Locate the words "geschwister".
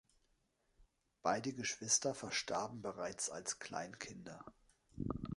1.53-2.15